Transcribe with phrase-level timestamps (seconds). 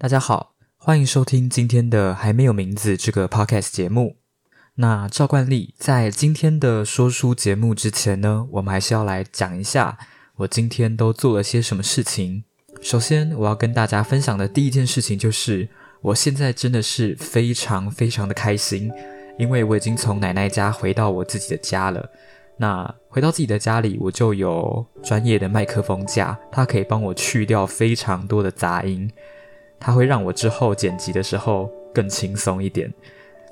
[0.00, 4.18] 大家好，欢迎收听今天的还没有名字这个 podcast 节目。
[4.76, 9.98] 那照惯例，在今天的说书节目之前呢，我们还是要来讲一下
[10.36, 12.44] 我今天都做了些什么事情。
[12.80, 15.68] 首先，我要跟大家分享的第一件事情就是，
[16.00, 18.88] 我现在真的是非常非常的开心，
[19.36, 22.08] 因为我已经从奶奶家回到我自己的家了。
[22.56, 29.10] 那回到自己的家里，我就有专业的麦克风架，它可以帮我去掉非常多的杂音。
[29.80, 32.92] 它会让我之后剪辑的时候更轻松一点。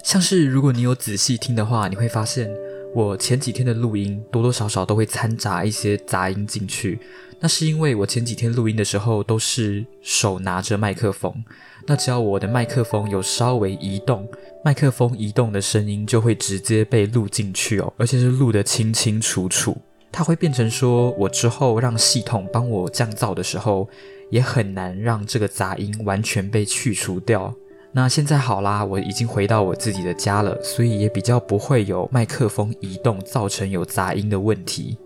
[0.02, 2.48] 像是如果你有仔细听的话，你会发现
[2.94, 7.00] 我前几天的录音多多少少都会掺杂一些杂音进去。
[7.40, 11.44] 那是因为我前几天录音的时候都是手拿着麦克风，
[11.86, 14.28] 那只要我的麦克风有稍微移动，
[14.64, 19.76] 麦克风移动的声音就会直接被录进去哦，而且是录得清清楚楚。
[20.10, 23.88] 它会变成说我之后让系统帮我降噪的时候。
[24.30, 27.54] 也很难让这个杂音完全被去除掉。
[27.92, 34.98] 那现在好啦，我已经回到我自己的家了，所以也比较不会有麦克风移动造成有杂音的问题。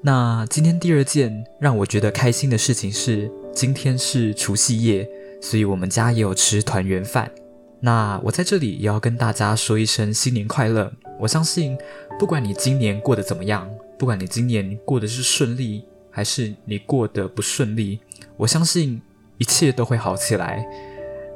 [0.00, 5.08] 那今天第二件让我觉得开心的事情是，今天是除夕夜，
[5.40, 7.30] 所以我们家也有吃团圆饭。
[7.78, 10.92] 那我在这里也要跟大家说一声新年快乐。
[11.20, 11.78] 我相信，
[12.18, 18.00] 不管你今年过得怎么样，不管你今年过得是顺利还是你过得不顺利。
[18.36, 19.00] 我相信
[19.38, 20.66] 一切都会好起来。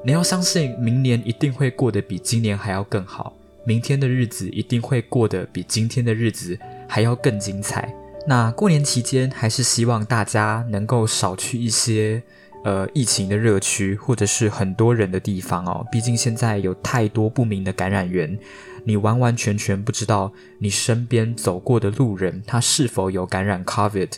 [0.04, 3.34] 你要相信，明年一定会过得比今年还要更好。
[3.64, 6.56] 明天的日子一定会过得比今天的日子
[6.88, 7.92] 还要更精彩。
[8.24, 12.22] 那过年期间，还是希望大家能够少去一些
[12.64, 15.84] 呃疫情的热区，或者是很多人的地方哦。
[15.90, 18.38] 毕竟现在有太多不明的感染源，
[18.84, 24.10] 你完完全全不知道你身边走过的路人他是否有感染 COVID。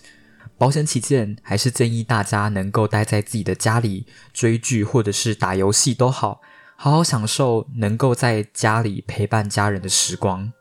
[0.59, 6.41] 保险起见，还是建议大家能够待在自己的家里追剧或者是打游戏都好，
[6.75, 10.53] 好好享受能够在家里陪伴家人的时光。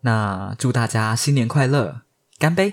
[0.00, 2.00] 那祝大家新年快乐，
[2.38, 2.72] 干杯！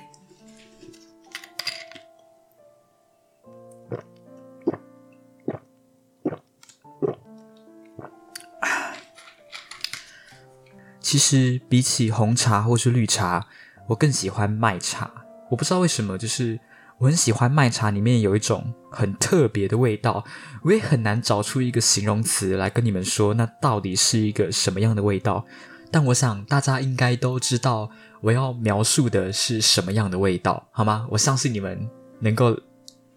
[11.01, 13.47] 其实比起红茶或是绿茶，
[13.87, 15.16] 我更喜欢麦茶。
[15.49, 16.59] 我不知道为什么，就是
[16.97, 20.23] 我很喜欢麦茶，里面有一种很特别的味道。
[20.63, 25.45] 我也很难找出一个形容词来跟你们说，那到底是一个什么样的味道？
[25.89, 31.07] 但我想大家应该都知道我要描述的是什么样的味道，好吗？
[31.09, 32.59] 我相信你们能够，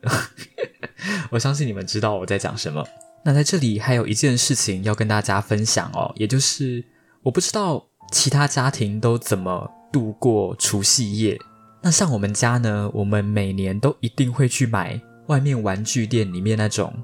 [1.31, 2.87] 我相信你们知道我在讲什么。
[3.25, 6.85] 那在这里还有一件事情要跟大家分享哦，也就是
[7.23, 11.37] 我不知道其他家庭都怎么度过除夕夜。
[11.83, 17.03] 那像我们家呢，我们每年都一定会去买外面玩具店里面那种，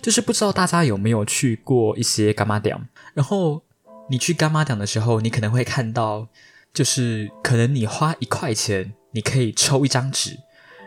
[0.00, 2.76] 就是不知道大家有没有去过一些干妈店。
[3.14, 3.62] 然后
[4.08, 6.28] 你去干妈店的时候，你可能会看到，
[6.72, 10.38] 就是可能你花一块钱，你可以抽一张纸，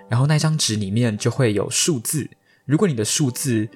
[0.10, 2.30] 然后那张纸里面就会有数字。
[2.66, 3.68] 如果你的数字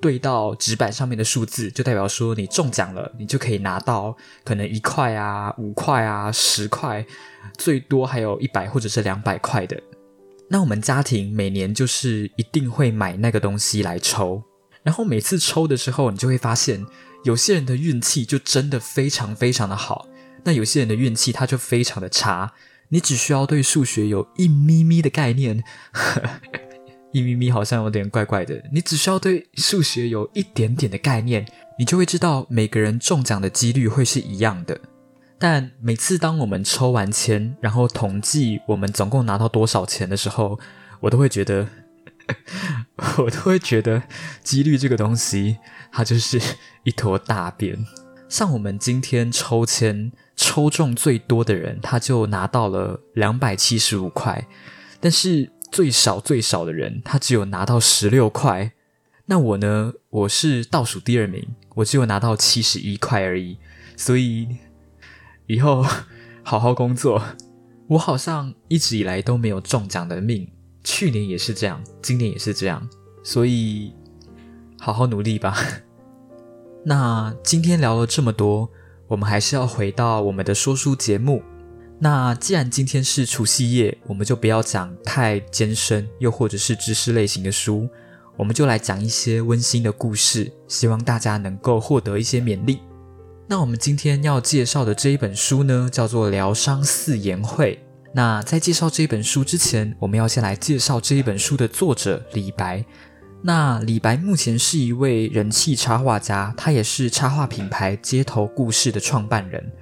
[0.00, 7.04] 对到纸板上面的数字，就代表说你中奖了，你就可以拿到可能一块啊、五块啊、十块，
[7.56, 9.80] 最多还有一百或者是两百块的。
[10.48, 14.42] 那我们家庭每年就是一定会买那个东西来抽，
[14.82, 16.86] 然后每次抽的时候，你就会发现
[17.24, 20.06] 有些人的运气就真的非常非常的好，
[20.44, 22.52] 那有些人的运气他就非常的差。
[22.90, 25.62] 你只需要对数学有一咪咪的概念。
[27.12, 28.62] 一咪咪好像有点怪怪的。
[28.72, 31.46] 你只需要对数学有一点点的概念，
[31.78, 34.78] 你就会知道每个人中奖的几率会是一样的。
[35.38, 40.58] 但每次当我们抽完签，然后统计我们总共拿到多少钱的时候，
[41.00, 41.68] 我都会觉得，
[43.18, 44.02] 我都会觉得
[44.42, 45.58] 几率这个东西，
[45.92, 46.40] 它就是
[46.82, 47.86] 一坨大便。
[48.28, 54.46] 像我们今天抽签抽中最多的人，他就拿到了两百七十五块，
[55.00, 55.50] 但是。
[55.70, 58.72] 最少最少的人，他只有拿到十六块。
[59.26, 59.92] 那我呢？
[60.10, 63.58] 我是倒数第二名，我只有拿到七十一块而已。
[63.96, 64.48] 所以
[65.46, 65.84] 以后
[66.42, 67.22] 好好工作。
[67.88, 70.50] 我好像一直以来都没有中奖的命，
[70.84, 72.88] 去年也是这样，今年也是这样。
[73.22, 73.92] 所以
[74.78, 75.56] 好好努力吧。
[76.84, 78.70] 那今天聊了这么多，
[79.08, 81.42] 我们还是要回到我们的说书节目。
[82.00, 87.88] 那既然今天是除夕夜，我们就不要讲太艰深又或者是知识类型的书，
[88.36, 92.78] 我们就来讲一些温馨的故事，希望大家能够获得一些勉励。
[93.48, 97.74] 那我们今天要介绍的这一本书呢，叫做《疗伤四言会》。
[98.14, 102.84] 那在介绍这一本书之前，我们要先来介绍这一本书的作者李白。
[103.42, 109.72] 那李白目前是一位人气插画家，他也是插画品牌街头故事的创办人。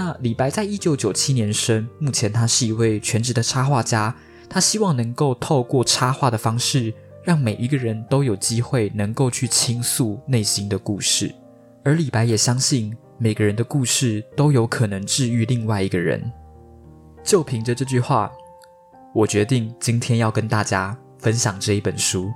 [0.00, 4.16] 那李白在一九九七年生，目前他是一位全职的插画家，
[4.48, 6.90] 他希望能够透过插画的方式，
[7.22, 11.30] 让每一个人都有机会能够去倾诉内心的故事。
[11.84, 16.32] 而李白也相信，每个人的故事都有可能治愈另外一个人。
[17.22, 18.32] 就凭着这句话，
[19.14, 22.32] 我决定今天要跟大家分享这一本书。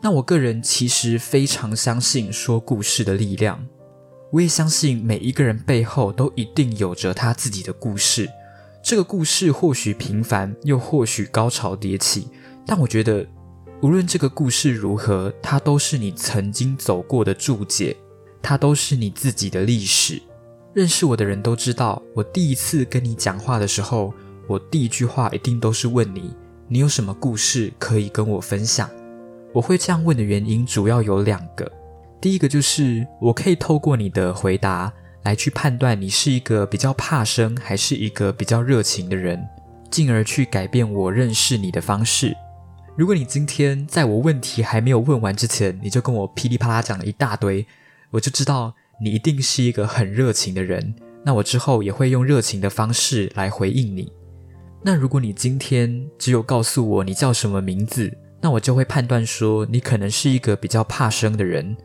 [0.00, 3.62] 那我个人其实非常相信说故事的力量，
[4.32, 8.26] 我也相信每一个人背后都一定有着他自己的故事。
[8.82, 12.28] 这个故事或许平凡，又或许高潮迭起，
[12.66, 13.26] 但我觉得
[13.82, 17.94] 无论这个故事如何，它都是你曾经走过的注解，
[18.40, 20.22] 它都是你自己的历史。
[20.72, 24.14] 认识我的人都知道，我第一次跟你讲话的时候，
[24.48, 26.34] 我第一句话一定都是问你：
[26.68, 28.88] 你有什么故事可以跟我分享？
[29.52, 31.70] 我会这样问的原因主要有两个，
[32.22, 34.92] 第一个就是我可以透过你的回答
[35.24, 39.44] 来去判断你是一个比较怕生还是一个比较热情的人，
[39.90, 42.32] 进而去改变我认识你的方式。
[42.96, 47.66] 如果你今天在我问题还没有问完之前，你就跟我噼里啪啦讲了一大堆，
[48.12, 48.72] 我就知道
[49.02, 54.12] 你一定是一个很热情的人，那我之后也会用热情的方式来回应你。
[54.84, 61.76] 那如果你今天只有告诉我你叫什么名字，那我就会判断说，你可能是一个比较怕生的人。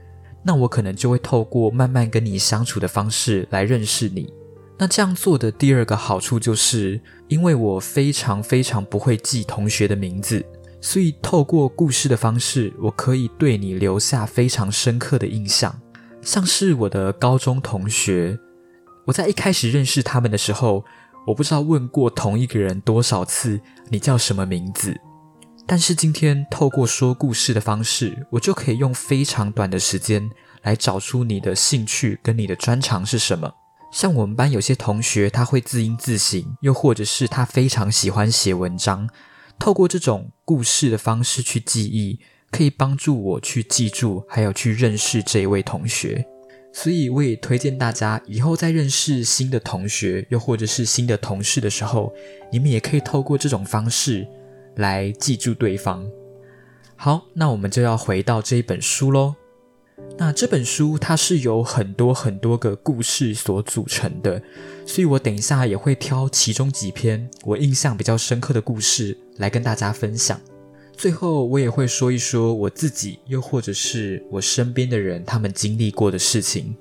[0.47, 4.33] 那我可能就会透过慢慢跟你相处的方式来认识你。
[4.77, 10.45] 那这样做的第二个好处就是，因为我非常非常不会记同学的名字，
[10.79, 15.77] 所以透过故事的方式，我可以对你留下非常深刻的印象。
[16.21, 18.39] 像是我的高中同学，
[19.05, 20.85] 我在一开始认识他们的时候，
[21.25, 23.59] 我不知道问过同一个人多少次，
[23.89, 24.95] 你叫什么名字。
[25.69, 30.29] 但是今天透过说故事的方式，我就可以用非常短的时间
[30.63, 33.51] 来找出你的兴趣跟你的专长是什么。
[33.91, 39.09] 像我们班有些同学，他会字音字形，又或者是他非常喜欢写文章。
[39.59, 46.25] 透过这种故事的方式去记忆，可以帮助我去记住，还有去认识这一位同学。
[46.73, 52.13] 所以我也推荐大家，以后在认识新的同学，又或者是新的同事的时候，
[52.51, 54.25] 你们也可以透过这种方式。
[54.77, 56.03] 来记住对方。
[56.95, 59.35] 好，那我们就要回到这一本书喽。
[60.17, 64.41] 那这本书它是由很多很多个故事所组成的，
[64.85, 70.39] 所以我等一下也会挑其中几篇我印象比较深刻的故事来跟大家分享。
[70.95, 76.75] 最后，我也会说一说我自己，又或者是我身边的人他们经历过的事情。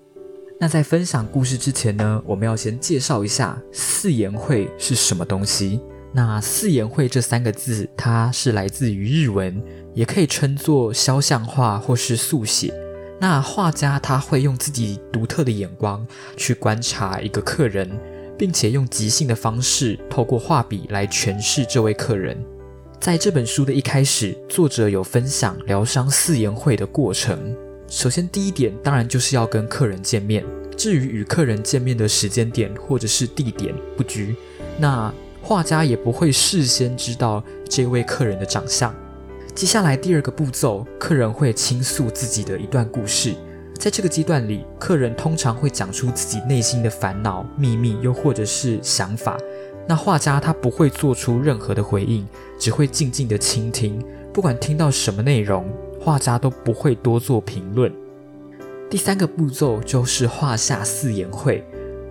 [0.58, 5.80] 那在分享故事之前呢，我们要先介绍一下四言会是什么东西。
[6.12, 9.62] 那四言会这三个字，它是来自于日文，
[9.92, 12.72] 也可以称作肖像画或是速写。
[13.20, 16.06] 那画家他会用自己独特的眼光
[16.36, 17.90] 去观察一个客人，
[18.38, 22.36] 并且用即兴的方式，透过画笔来诠释这位客人。
[22.98, 27.54] 在这本书的一开始，作者有分享疗伤四言会的过程。
[27.88, 30.44] 首先，第一点当然就是要跟客人见面。
[30.76, 34.34] 至于与客人见面的时间点或者是地点不拘，
[34.78, 35.12] 那。
[35.48, 38.92] 画家也不会事先知道这位客人的长相。
[39.54, 43.32] 接下来第二个步骤，客人会倾诉自己的一段故事。
[43.78, 49.38] 在这个阶段里，客人通常会讲出自己内心的烦恼、秘密，又或者是想法。
[49.86, 52.26] 那画家他不会做出任何的回应，
[52.58, 54.04] 只会静静的倾听。
[54.32, 55.64] 不管听到什么内容，
[56.00, 57.94] 画家都不会多做评论。
[58.90, 61.64] 第三个步骤就是画下四言会。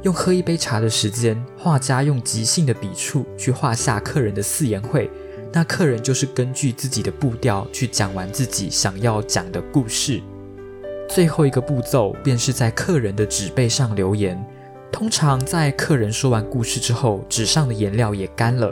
[0.05, 5.09] 用喝一杯茶的时间，画家用即兴的笔触去画下客人的四言会。
[5.51, 10.21] 那客人就是根据自己的步调去讲完自己想要讲的故事。
[11.09, 14.39] 最后一个步骤便是在客人的纸背上留言。
[14.91, 18.71] 通常在客人说完故事之后，纸上的颜料也干了，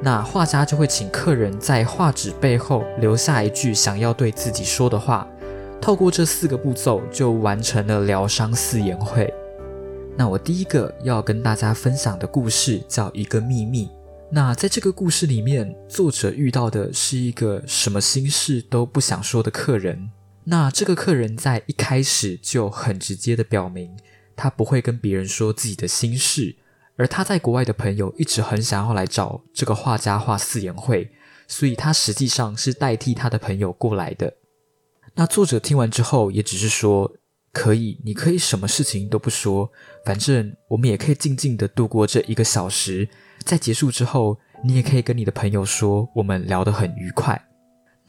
[0.00, 5.28] 那画家就会请客人在画纸背后留下一句想要对自己说的话。
[5.78, 9.30] 透过这四个步骤，就完成了疗伤四言会。
[10.20, 13.88] 那我第一个要跟大家分享的故事叫一个秘密。
[14.30, 20.10] 那在这个故事里面，作者遇到的是一个什么心事都不想说的客人。
[20.44, 23.96] 那这个客人在一开始就很直接的表明，
[24.36, 26.54] 他不会跟别人说自己的心事。
[26.98, 31.10] 而他在国外的朋友一直很想要来找这个画家画四言会，
[31.48, 34.34] 所以他实际上是代替他的朋友过来的。
[35.14, 37.10] 那作者听完之后，也只是说。
[37.52, 39.70] 可以，你可以什么事情都不说，
[40.04, 43.08] 反正我们也可以静静的度过这一个小时。
[43.44, 47.48] 在结束之后，你也可以跟你的朋友说，我们聊得很愉快。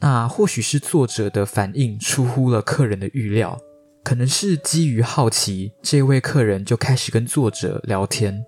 [0.00, 3.58] 那或许是作者的反应出乎了客人的预料，
[4.04, 8.44] 可能是基于好奇，这位客人就开始跟作者聊天。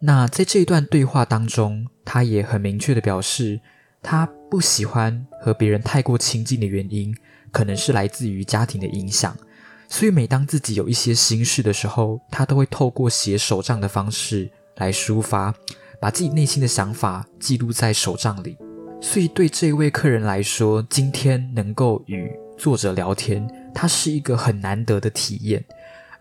[0.00, 3.60] 那在这一段对话当中，他也很明确的表示，
[4.02, 7.14] 他不喜欢和别人太过亲近的原因，
[7.50, 9.36] 可能是来自于家庭的影响。
[9.90, 15.54] 所以每当自己有一些心事的时候，他都会透过写手账的方式来抒发，
[15.98, 18.56] 把自己内心的想法记录在手账里。
[19.00, 25.64] 所以，对这位客人来说，今天能够与作者聊天，它是一个很难得的体验。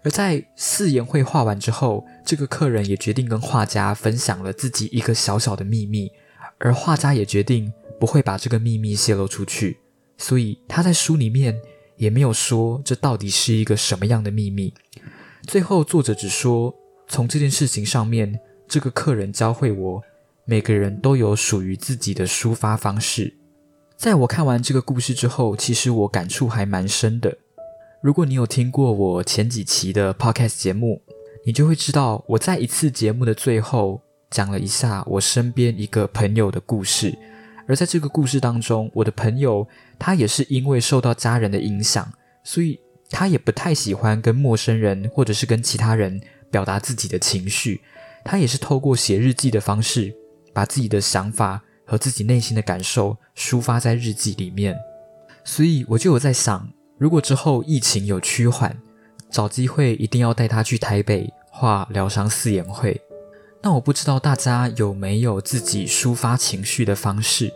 [0.04, 6.10] 而在四言会画完之后，这个客人也决定跟画家分享了自己一个小小的秘密，
[6.60, 9.80] 而画家也决定不会把这个秘密泄露出去。
[10.18, 11.60] 所以，他在书里面
[11.98, 14.74] 也没有说这到底是一个什么样的秘密。
[15.46, 16.74] 最后，作者只说，
[17.08, 20.02] 从这件事情上面，这个客人教会我。
[20.50, 23.36] 每个人都有属于自己的抒发方式。
[23.98, 27.38] 在我看完这个故事之后，其实我感触还蛮深的。
[28.02, 31.02] 如果你有听过我前几期的 podcast 节目，
[31.46, 34.02] 你就会知道我在一次节目的最后
[34.32, 37.14] 讲了一下我身边一个朋友的故事。
[37.68, 39.68] 而在这个故事当中，我的朋友
[40.00, 42.12] 他也是因为受到家人的影响，
[42.44, 46.20] 所以他也不太喜欢跟陌生人或者是跟其他人
[46.50, 47.82] 表达自己的情绪。
[48.24, 50.16] 他也是透过写日记的方式。
[50.54, 54.76] 把自己的想法和自己内心的感受抒发在日记里面，
[55.44, 58.76] 所以我就有在想，如果之后疫情有趋缓，
[59.30, 63.00] 找机会一定要带他去台北画疗伤四言会。
[63.68, 67.52] 那我不知道大家有没有自己抒发情绪的方式？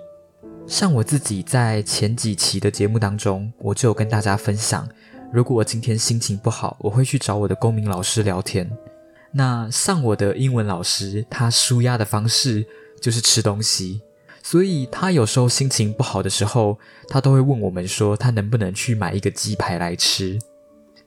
[0.67, 4.85] 像我自己在前几期的节目当中，我就有跟大家分享，
[5.31, 8.69] 如果我今天心情不好，我会去找我的公民老师聊天。
[9.31, 12.67] 那像我的英文老师，他舒压的方式。
[13.01, 14.01] 就是吃东西，
[14.43, 16.77] 所以他有时候心情不好的时候，
[17.07, 20.37] 他都会问我们说，他能不能去买一个鸡排来吃。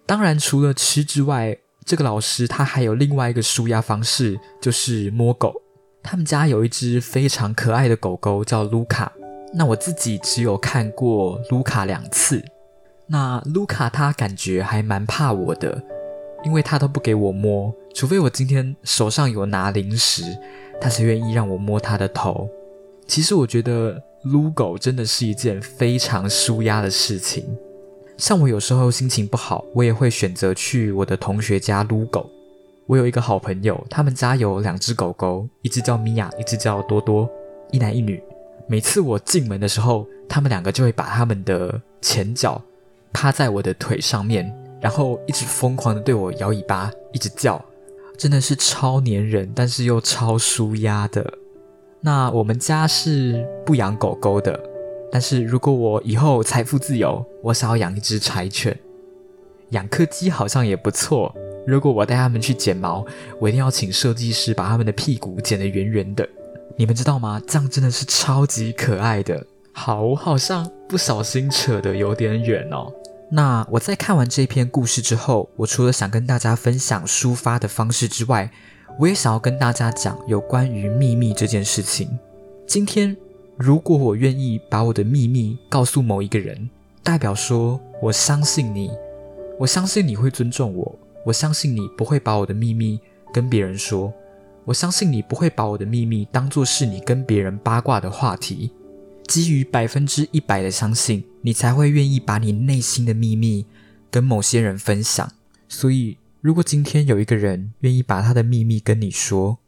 [0.05, 5.53] 当然，除了吃之外，这个老师他还有另外一个舒压方式，就是摸狗。
[6.03, 9.13] 他们家有一只非常可爱的狗狗，叫卢卡。
[9.55, 12.43] 那我自己只有看过卢卡两次。
[13.07, 15.83] 那卢卡他感觉还蛮怕我的，
[16.45, 20.25] 因为他都不给我摸，除非我今天手上有拿零食。
[20.81, 22.49] 他才愿意让我摸他的头。
[23.07, 27.57] 其实我觉得撸狗真的是一件非常舒压的事情。
[28.17, 32.31] 像我有时候心情不好，我也会选择去我的同学家撸狗。
[32.87, 37.29] 我有一个好朋友，他们家有两只狗狗，一只叫米娅，一只叫多多，
[37.71, 38.23] 一男一女。
[38.69, 42.61] 每次我进门的时候，他们两个就会把他们的前脚
[43.13, 47.63] 趴在我的腿上面，然后一直疯狂的对我摇尾巴，一直叫。
[48.17, 51.33] 真的是超粘人，但是又超舒压的。
[52.01, 54.59] 那我们家是不养狗狗的，
[55.15, 58.77] 但是如果我以后财富自由，我想要养一只柴犬，
[59.71, 61.33] 养柯基好像也不错。
[61.69, 63.07] 如果我带他们去剪毛，
[63.39, 66.29] 我一定要请设计师把他们的屁股剪得圆圆的。
[66.77, 67.41] 你们知道吗？
[67.47, 69.47] 这样真的是超级可爱的。
[69.71, 72.93] 好，好像不小心扯得有点远哦。
[73.31, 78.51] 那我在看完这篇故事之后，我除了想跟大家分享抒发的方式之外，
[78.99, 82.19] 我也想要跟大家讲有关于秘密这件事情。
[82.67, 83.17] 今天，
[83.57, 86.69] 如果我愿意把我的秘密告诉某一个人，
[87.05, 88.91] 代表说我相信你，
[89.61, 92.99] 我相信你会尊重我，我相信你不会把我的秘密
[93.33, 94.13] 跟别人说，
[94.65, 98.73] 我相信你不会把我的秘密当做是你跟别人八卦的话题。
[99.29, 103.65] 基于百分之一百的相信，你才会愿意把你内心的秘密
[104.11, 105.31] 跟某些人分享。
[105.69, 109.59] 所以，如果今天有一个人愿意把他的秘密跟你说，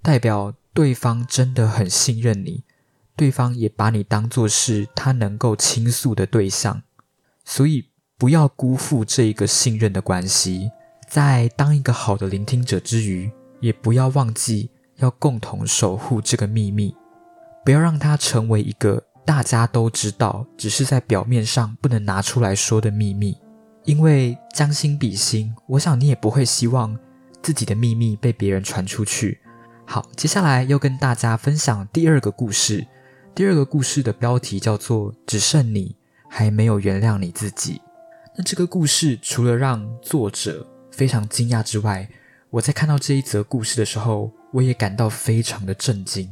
[0.00, 2.63] 代表对方真的很信任你，
[3.16, 6.82] 对方也把你当作是他能够倾诉的对象。
[7.44, 10.70] 所以，不要辜负这一个信任的关系。
[11.08, 13.30] 在当一个好的聆听者之余，
[13.60, 16.94] 也不要忘记要共同守护这个秘密。
[17.64, 23.36] 不要让它成为一个大家都知道，只是在表面上不能拿出来说的秘密。
[23.84, 26.98] 因为将心比心，我想你也不会希望
[27.42, 29.40] 自己的秘密被别人传出去。
[29.86, 32.86] 好，接下来要跟大家分享第二个故事。
[33.34, 35.96] 第二个故事的标题叫做《只剩你
[36.30, 37.74] 还没有原谅你自己》。
[38.36, 42.08] 那这个故事除了让作者非常惊讶之外，
[42.48, 46.30] 我在看到这一则故事的时候，我也感到非常的震惊。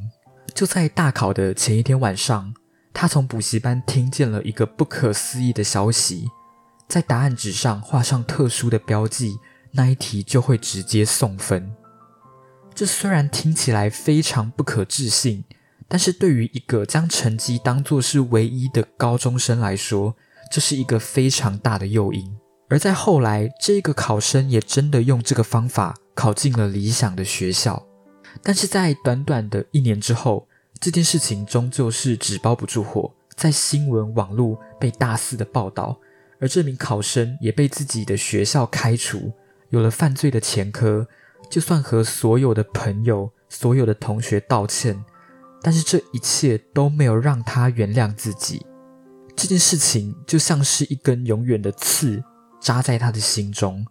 [0.55, 2.55] 就在大考的前一天晚上，
[2.95, 6.29] 他从补习班听见了一个不可思议的消息：
[6.87, 9.35] 在答案纸上画上特殊的标记，
[9.73, 11.75] 那一题就会直接送分。
[12.73, 15.45] 这虽然听起来非常不可置信，
[15.93, 20.17] 但是对于一个将成绩当作是唯一的高中生来说，
[20.51, 22.35] 这是一个非常大的诱因。
[22.71, 27.87] 而在后来，这个考生也真的用这个方法考进了理想的学校。
[28.43, 30.49] 但是在短短的一年之后，
[30.81, 36.01] 这件事情终究是纸包不住火，在新闻网络被大肆的报道，
[36.41, 39.31] 而这名考生也被自己的学校开除，
[39.69, 41.07] 有了犯罪的前科。
[41.51, 45.05] 就算和所有的朋友、所有的同学道歉，
[45.63, 48.67] 但是这一切都没有让他原谅自己。
[49.37, 52.23] 这件事情就像是一根永远的刺
[52.61, 53.87] 扎在他的心中，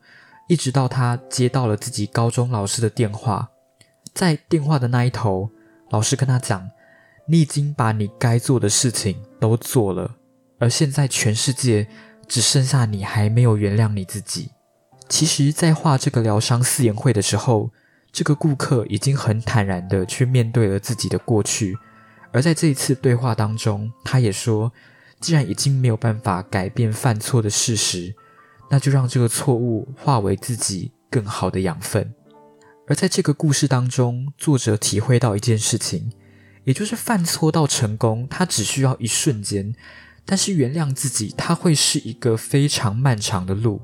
[0.48, 3.50] 一直到他接到了自己高中老师的电话。
[4.14, 5.50] 在电话的那一头，
[5.90, 6.70] 老师跟他讲
[7.28, 10.16] ：“你已经把你该做的事情都做了，
[10.60, 11.88] 而现在全世界
[12.28, 14.52] 只剩下你还没有原谅你自己。”
[15.10, 17.72] 其实，在画这个疗伤四言会的时候，
[18.12, 21.78] 这个顾客已经很坦然的去面对了自己的过去。
[22.34, 24.72] 而在这一次对话当中，他也说
[25.20, 28.16] ：“既然已经没有办法改变犯错的事实，
[28.70, 32.14] 那就让这个错误化为自己更好的养分。”
[32.88, 36.12] 而在这个故事当中，作者体会到一件事情，
[36.66, 39.74] 也就是犯错到成功，它只需要一瞬间；
[40.26, 43.82] 但是原谅自己，它会是一个非常漫长的路。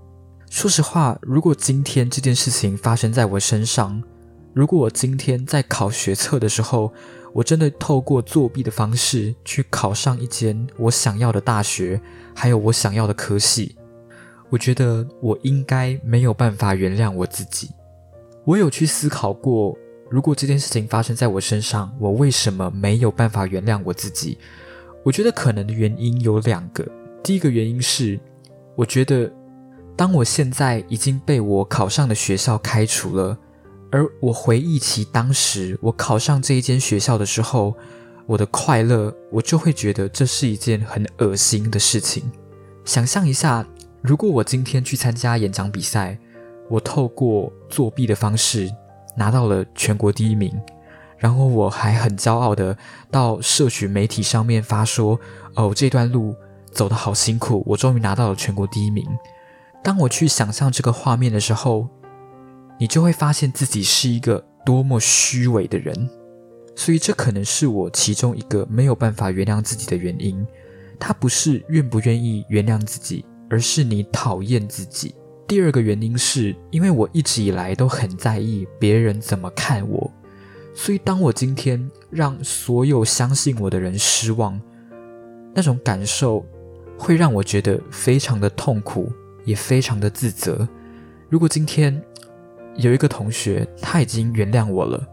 [0.49, 4.01] 说实话，如果今天这件事情发生在我身上，
[4.57, 6.91] 如果我今天在考学测的时候，
[7.31, 12.01] 我真的透过作弊的方式去考上一间我想要的大学，
[12.33, 13.75] 还有我想要的科系，
[14.49, 17.69] 我觉得我应该没有办法原谅我自己。
[18.45, 19.77] 我有去思考过，
[20.09, 24.39] 如果这件事情发生在我身上，我为什么没有办法原谅我自己？
[25.03, 26.83] 我觉得可能的原因有两个。
[27.21, 28.19] 第一个原因是，
[28.75, 29.31] 我觉得
[29.95, 33.37] 当我现在已经被我考上的学校开除了，
[33.91, 37.75] 而我回忆起当时我考上这一间学校的时候，
[38.25, 42.31] 我的快乐，我就会觉得这是一件很恶心的事情。
[42.85, 43.65] 想象一下，
[44.01, 46.17] 如果我今天去参加演讲比赛。
[46.69, 48.69] 我透过作弊的方式
[49.15, 50.53] 拿到了全国第一名，
[51.17, 52.77] 然后我还很骄傲的
[53.09, 55.17] 到社群媒体上面发说
[55.55, 56.35] ：“哦，这段路
[56.73, 59.07] 走得好辛苦，我终于拿到了全国第一名。”
[59.81, 61.87] 当我去想象这个画面的时候，
[62.77, 66.09] 你就会发现自己是一个多么虚伪的人。
[66.75, 70.45] 所以这可能是我其中一个没有办法原谅自己的原因。
[70.99, 75.13] 他不是愿不愿意原谅自己，而是你讨厌自己。
[75.47, 80.11] 第二个原因是因为我一直以来都很在意别人怎么看我，
[80.73, 84.59] 所以当我今天让所有相信我的人失望，
[85.53, 86.43] 那种感受
[86.97, 89.11] 会让我觉得非常的痛苦，
[89.45, 90.67] 也非常的自责。
[91.29, 92.03] 如果今天
[92.77, 95.05] 有一个同学他已经原谅我了，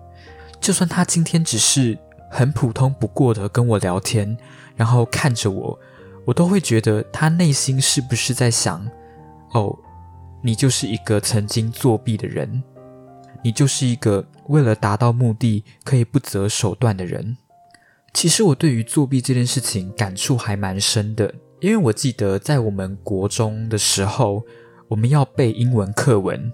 [0.61, 1.99] 就算他今天只是
[2.31, 4.37] 很普通不过的跟我聊天，
[4.77, 5.79] 然后看着我，
[6.25, 8.87] 我都会觉得他内心是不是在想，
[9.53, 9.77] 哦。
[10.47, 12.63] 你就是一个曾经作弊的人，
[13.43, 17.39] 你就是一个为了达到目的可以不择手段的人。
[18.13, 24.45] 其实我对于作弊这件事情感触还蛮深的，因为我记得在我们国中的时候，
[24.89, 26.53] 我们要背英文课文。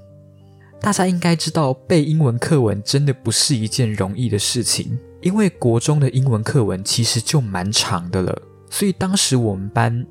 [0.80, 8.42] 大家应该知道，背英文课文真的不是一件容易的事情，因为国中的英文课文其实就蛮长的了。
[8.70, 10.06] 所以当时我们班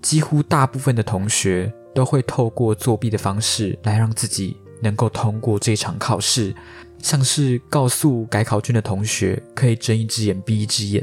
[0.00, 1.72] 几乎大部分的同学。
[1.96, 6.54] 都会透过作弊的方式来让自己能够通过这场考试，
[6.98, 11.02] 像是告诉改考卷的同学可以睁一只眼闭一只眼，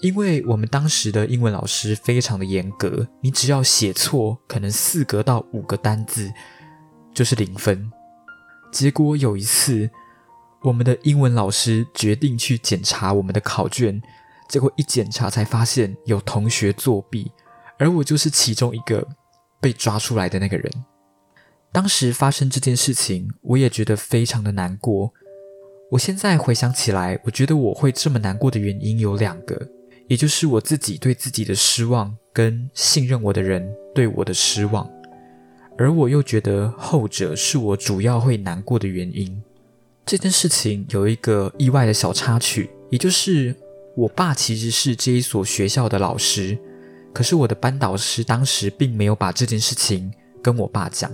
[0.00, 6.32] 因为我们当时的英文老师非常的严格，你只要写错可能四格到五个单字
[7.12, 7.92] 就是零分。
[8.70, 9.90] 结果有一次，
[10.62, 14.00] 我们的英文老师决定去检查我们的考卷，
[14.48, 17.30] 结果一检查才发现有同学作弊，
[17.78, 19.06] 而我就是其中一个。
[19.62, 20.72] 被抓出来的那个人，
[21.70, 25.12] 当时发生这件事情，我也觉得非常的难过。
[25.90, 29.68] 我现在回想起来，我觉得我会这么难过的原因有两个，
[30.08, 34.90] 也就是我自己对自己的失望，跟信任我的人对我的失望。
[35.80, 39.42] 而我又觉得后者是我主要会难过的原因。
[40.04, 43.56] 这件事情有一个意外的小插曲，也就是
[43.96, 46.58] 我爸其实是这一所学校的老师。
[47.14, 50.12] 可是我的班导师当时并没有把这件事情
[50.42, 51.10] 跟我爸讲。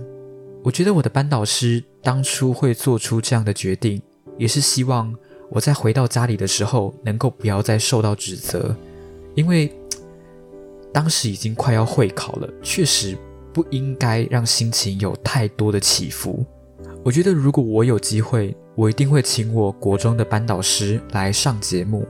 [0.65, 4.03] 我觉得我的班导师当初会做出这样的决定，
[4.37, 5.15] 也是希望
[5.49, 8.75] 我在回到家里的时候能够不要再受到指责，
[9.37, 9.73] 因为
[10.93, 13.17] 当时已经快要会考了，确实
[13.57, 16.45] 不应该让心情有太多的起伏。
[17.03, 22.07] 我觉得如果我有机会，我一定会请我国中的班导师来上节目。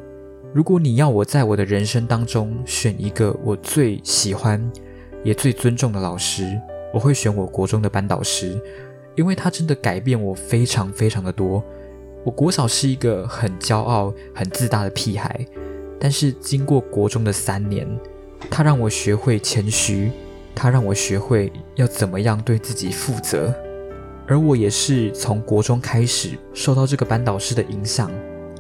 [0.53, 4.61] 如果你要我在我的人生当中选一个我最喜欢
[5.23, 6.61] 也最尊重的老师，
[6.93, 8.61] 我会选我国中的班导师，
[9.15, 11.63] 因为他真的改变我非常非常的多。
[12.25, 15.47] 我国小是一个很骄傲、很自大的屁孩，
[16.01, 17.87] 但是经过国中的三年，
[18.51, 20.11] 他让我学会谦虚，
[20.57, 23.55] 他让我学会要怎么样对自己负责。
[24.27, 28.11] 而我也是从国中开始受到这个班导师的影响。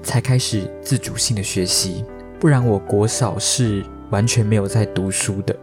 [0.02, 2.04] 才开始自主性的学习，
[2.38, 5.56] 不然我国小是完全没有在读书的。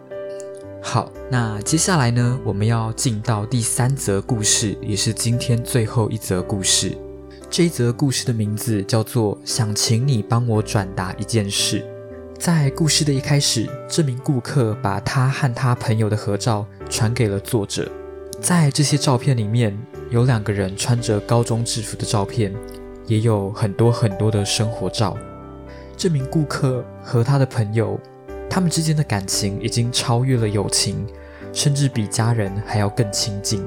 [0.81, 6.91] 好，那接下来呢，我们要进到第三则故事，也是今天最后一则故事。
[7.49, 11.85] 这一则故事的名字叫做“想请你帮我转达一件事”。
[12.43, 17.89] 在故事的一开始，这名顾客把他和他朋友的合照传给了作者。
[18.41, 19.73] 在这些照片里面，
[20.09, 22.53] 有两个人穿着高中制服的照片。
[23.07, 25.17] 也有很多很多的生活照。
[25.95, 27.97] 这名顾客和他的朋友，
[28.49, 31.07] 他们之间的感情已经超越了友情，
[31.53, 33.65] 甚至比家人还要更亲近。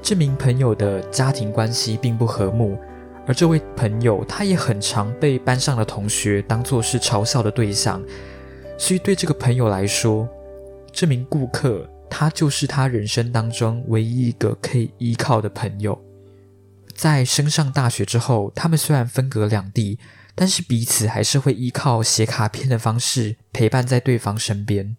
[0.00, 2.78] 这名朋友的家庭关系并不和睦，
[3.26, 8.02] 而这位朋友他也很常被班上的同学当作是嘲笑的对象。
[8.78, 10.28] 所以对这个朋友来说，
[10.92, 16.00] 这名顾客他就是他人生当中唯一一个可以依靠的朋友。
[16.94, 19.98] 在升上大学之后，他们虽然分隔两地，
[20.34, 24.96] 但是彼此还是会依靠写卡片的方式陪伴在对方身边。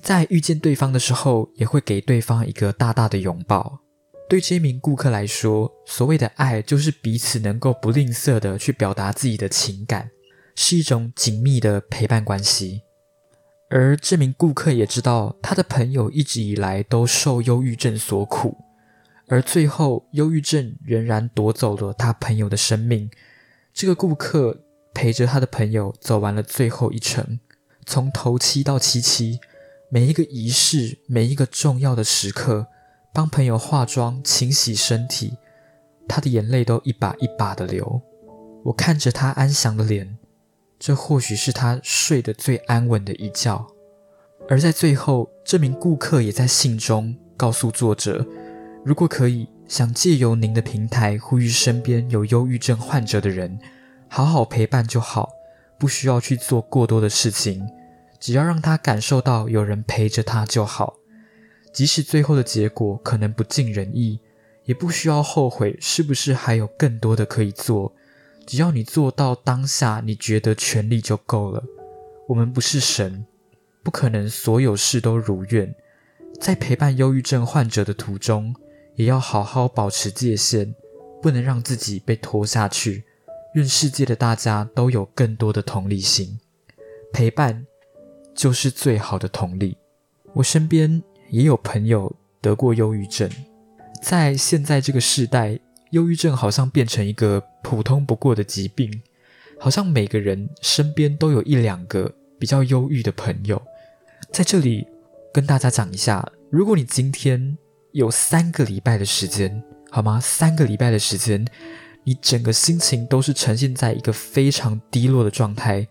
[0.00, 3.83] 在遇见对方的时候，也会给对方一个大大的拥抱。
[4.28, 10.10] 对这名顾客来说，所谓的爱就是彼此能够不吝啬的去表达自己的情感，
[10.56, 12.82] 是一种紧密的陪伴关系。
[13.68, 18.56] 而这名顾客也知道，他的朋友一直以来都受忧郁症所苦。
[19.28, 23.10] 而最后，忧郁症仍然夺走了他朋友的生命。
[23.72, 27.40] 这个顾客陪着他的朋友走完了最后一程，
[27.84, 29.40] 从头七到七七，
[29.90, 32.68] 每一个仪式，每一个重要的时刻，
[33.14, 35.38] 帮朋友化妆、清洗身体，
[36.08, 38.02] 他的眼泪都一把一把的流。
[38.64, 40.18] 我看着他安详的脸，
[40.80, 43.64] 这或许是他睡得最安稳的一觉。
[44.48, 48.26] 而在最后，这名顾客也在信中告诉作者。
[48.84, 53.56] 如果可以，想借由您的平台呼吁身边有忧郁症患者的人，
[54.08, 55.30] 好好陪伴就好，
[55.78, 57.64] 不需要去做过多的事情，
[58.18, 60.94] 只要让他感受到有人陪着他就好。
[61.74, 64.18] 即使最后的结果可能不尽人意，
[64.64, 65.76] 也不需要后悔。
[65.78, 67.92] 是不是还有更多的可以做？
[68.46, 71.62] 只要你做到当下你觉得全力就够了。
[72.28, 73.26] 我们不是神，
[73.82, 75.74] 不可能所有事都如愿。
[76.40, 78.54] 在陪伴忧郁症患者的途中。
[78.96, 80.72] 也要好好保持界限，
[81.20, 83.02] 不能让自己被拖下去。
[83.54, 86.38] 愿世界的大家都有更多的同理心，
[87.12, 87.66] 陪伴
[88.36, 89.76] 就是最好的同理。
[90.32, 91.02] 我身边
[91.34, 93.28] 也有朋友得过忧郁症，
[94.00, 95.58] 在现在这个时代，
[95.90, 99.02] 忧郁症好像变成一个普通不过的疾病，
[99.58, 103.60] 好像每个人身边都有一两个比较忧郁的朋友。
[104.30, 104.86] 在这里
[105.32, 107.58] 跟大家讲一下，如果你今天。
[107.94, 110.18] 有三个礼拜的时间，好吗？
[110.20, 111.46] 三个礼拜的时间，
[112.02, 115.86] 你整个心情都是呈现在一个非常低落的状态。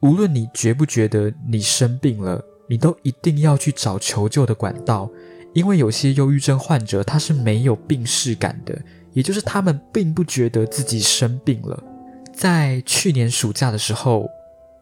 [0.00, 5.10] 无论你觉不觉得你生病了，你都一定要去找求救的管道，
[5.52, 8.78] 因为有些忧郁症患者他是没有病逝感的，
[9.12, 11.82] 也就是他们并不觉得自己生病了。
[12.34, 14.28] 在去年暑假的时候，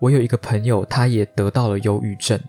[0.01, 2.41] 我有一个朋友，他也得到了忧郁症，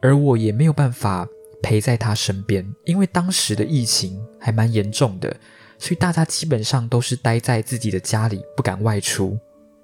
[0.00, 1.26] 而我也没有办法。
[1.64, 5.36] 陪在他身边，因为当时的疫情还蛮严重的，
[5.78, 9.38] 所以大家基本上都是待在自己的家里，不敢外出。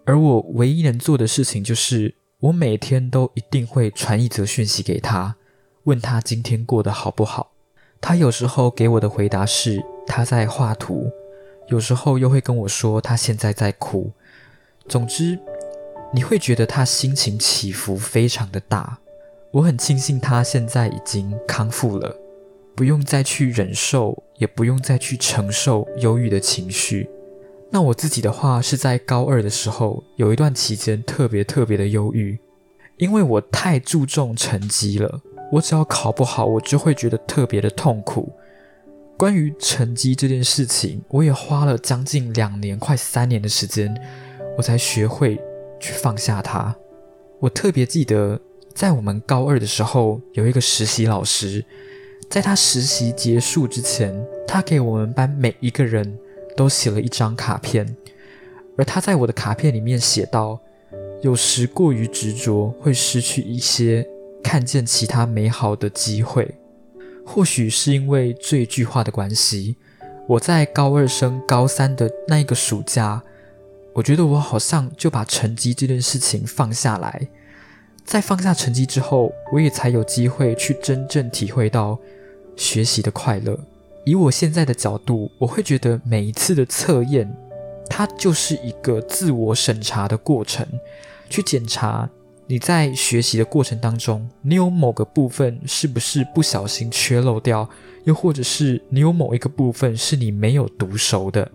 [0.05, 5.35] 而我唯一能做的事情就是，我每天都一定会传一则讯息给他，
[5.83, 7.51] 问他今天过得好不好。
[8.01, 11.11] 他有时候给我的回答是他在画图，
[11.67, 14.13] 有时候又会跟我说他现在在哭。
[14.87, 15.37] 总之，
[16.15, 19.01] 你会觉得他心情起伏非常的大。
[19.51, 22.17] 我很庆幸他现在已经康复了，
[22.77, 27.11] 不用再去忍受，也不用再去承受忧郁的情绪。
[27.71, 32.39] 那我自己的话是在高二的时候，有一段期间特别特别的忧郁，
[32.97, 35.21] 因为我太注重成绩了。
[35.53, 38.33] 我只要考不好，我就会觉得特别的痛苦。
[39.17, 43.95] 关于成绩这件事情，我也花了将近两年，快三年的时间，
[44.57, 45.41] 我才学会
[45.81, 46.75] 去放下它。
[47.41, 48.41] 我特别记得。
[48.75, 51.65] 在我们高二的时候，有一个实习老师，
[52.31, 54.15] 在他实习结束之前，
[54.47, 56.17] 他给我们班每一个人
[56.59, 57.97] 都写了一张卡片，
[58.77, 60.59] 而他在我的卡片里面写道
[61.23, 64.05] ：“有时过于执着，会失去一些
[64.43, 66.57] 看见其他美好的机会。
[67.25, 69.77] 或许是因为这一句话的关系，
[70.27, 73.23] 我在高二升高三的那一个暑假，
[73.93, 77.29] 我觉得我好像就把成绩这件事情放下来。
[78.05, 81.97] 在放下成绩之后，我也才有机会去真正体会到
[82.57, 83.57] 学习的快乐。
[84.09, 87.31] 以我现在的角度，我会觉得每一次的测验，
[87.91, 90.67] 它就是一个自我审查的过程，
[91.29, 92.09] 去检查
[92.47, 97.69] 你在学习的过程当中，你有某个部分是不是不小心缺漏掉，
[98.05, 101.51] 又或者是你有某一个部分是你没有读熟的。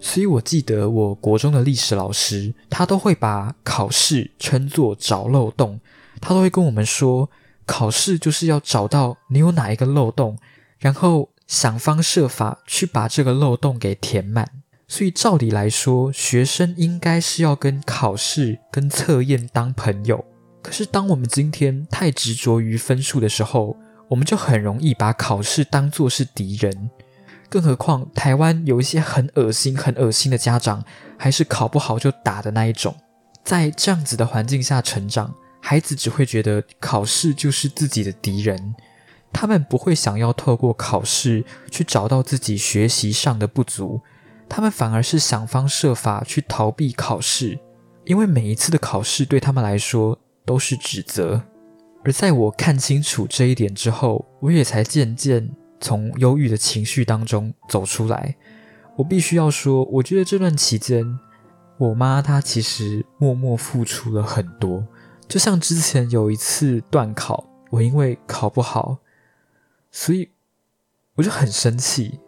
[0.00, 5.78] 所以我记得我国中的历史老师，他都会把考试称作找漏洞，
[6.22, 7.28] 他都会跟我们说，
[7.66, 10.38] 考试就是要找到你有哪一个漏洞，
[10.78, 14.48] 然后想方设法去把这个漏洞给填满。
[14.88, 20.24] 所以照理来说，学生应该是要跟考试、跟测验当朋友。
[20.62, 23.76] 可是当我们今天太执着于分数的时候，
[24.08, 26.90] 我们就很容易把考试当作是敌人。
[27.50, 30.82] 更何况，台湾有一些很恶心、很恶心的家长，
[31.18, 32.96] 还是考不好就打的那一种。
[33.44, 38.74] 在这样子的环境下成长，孩子只会觉得考试就是自己的敌人，
[39.32, 44.00] 他们不会想要透过考试去找到自己学习上的不足，
[44.48, 47.58] 他们反而是想方设法去逃避考试，
[48.04, 51.42] 因为每一次的考试对他们来说都是指责。
[52.04, 55.50] 而在我看清楚这一点之后，我也才渐渐。
[55.84, 58.36] 从忧郁的情绪当中走出来，
[58.94, 61.04] 我必须要说，我觉得这段期间，
[61.76, 64.86] 我妈她其实默默付出了很多。
[65.26, 68.96] 就像之前有一次断考，我因为考不好，
[69.92, 70.30] 所以
[71.14, 72.18] 我就很生气。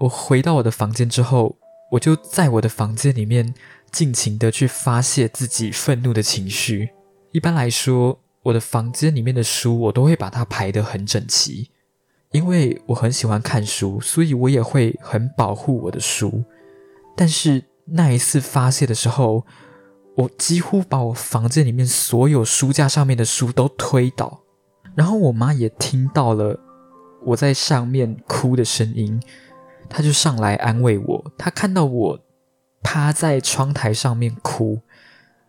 [0.00, 1.56] 我回到我的房间之后，
[1.92, 3.54] 我就在我的房间里面
[3.90, 6.90] 尽情的去发泄自己愤怒的情绪。
[7.32, 11.70] 一般来说，我的房间里面的书，我都会把它排得很整齐。
[12.32, 16.44] 因为我很喜欢看书，所以我也会很保护我的书。
[17.16, 19.46] 但是那一次发泄的时候，
[20.16, 24.40] 我几乎把我房间里面所有书架上面的书都推倒，
[24.96, 26.58] 然后我妈也听到了
[27.24, 29.20] 我在上面哭的声音，
[29.88, 31.32] 她就上来安慰我。
[31.38, 32.20] 她看到我
[32.82, 34.80] 趴在窗台上面哭。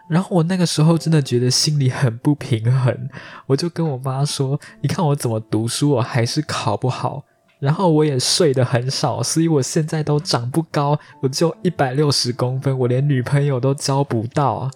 [0.08, 3.10] 然后我那个时候真的觉得心里很不平衡，
[3.48, 7.24] 我就跟我妈说：“你看我怎么读书，我还是考不好。
[7.60, 14.70] 然后我也睡得很少，所以我现在都长不高，我就一百六十公分，我连女朋友都交不到。”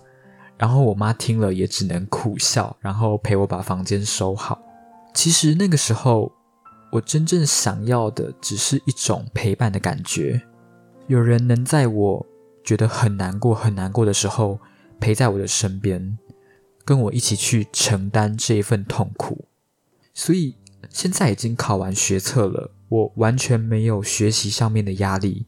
[0.58, 4.60] 然后我妈听了也只能苦笑，然后陪我把房间收好。
[5.14, 6.32] 其实那个时候，
[6.92, 10.42] 我真正想要的只是一种陪伴的感觉，
[11.08, 12.26] 有人能在我
[12.64, 14.60] 觉得很难过、很难过的时候。
[15.02, 16.18] 陪在我的身边，
[16.84, 19.46] 跟我一起去承担这一份痛苦。
[20.14, 20.58] 所以
[20.90, 25.46] 现在已经考完学测了，我完全没有学习上面的压力。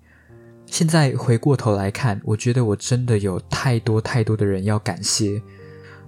[0.66, 5.42] 现在回过头来看，我觉得我真的有太多太多的人要感谢，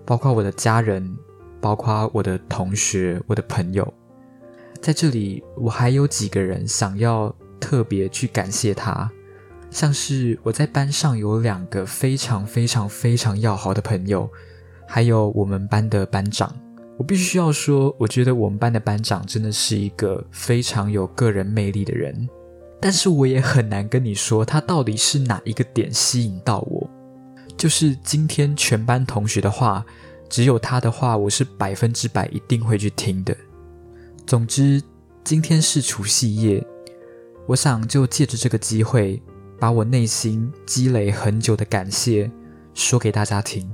[0.05, 1.17] 包括我的家人，
[1.59, 3.93] 包括我的同学、我的朋友。
[4.83, 9.09] 在这里，我还有几个人想要特别去感谢他。
[9.71, 14.29] 像是我在班上有两个非常非常非常要好的朋友，
[14.85, 16.53] 还有我们班的班长。
[16.97, 22.27] 我必须要说，我觉得我们班的班长真的是一个非常有个人魅力的人。
[22.81, 26.89] 但是我也很难跟你说，他到底是哪一个点吸引到我。
[27.55, 29.85] 就是今天全班同学的话，
[30.29, 33.33] 只有他的话，我是百分之百一定会去听的。
[34.25, 34.81] 总之，
[35.23, 36.65] 今天是除夕夜，
[37.47, 39.21] 我想就借着这个机会。
[39.59, 42.29] 把我内心积累很久的感谢
[42.73, 43.73] 说给大家听，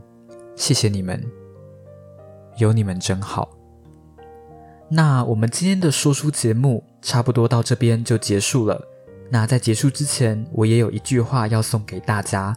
[0.56, 1.20] 谢谢你们，
[2.60, 3.58] 有你们真好。
[4.88, 8.80] 那我们今天的说书节目差不多到这边就结束了。
[9.32, 12.56] 那在结束之前，我也有一句话要送给大家：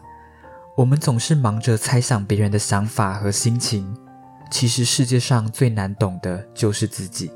[0.77, 3.97] 我们总是忙着猜想别人的想法和心情，
[4.51, 7.31] 其实世界上最难懂的就是自己。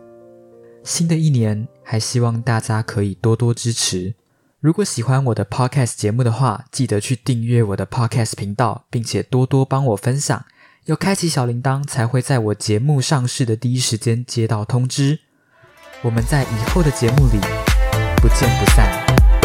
[0.87, 4.15] 新的一年，还希望大家可以多多支持。
[4.61, 10.45] 如果喜欢我的 podcast 节目的话，记得去订阅我的 podcast 频道，并且多多帮我分享，
[10.85, 15.19] 要开启小铃铛才会在我节目上市的第一时间接到通知。
[16.03, 17.41] 我们在以后的节目里
[18.19, 19.36] 不见不散。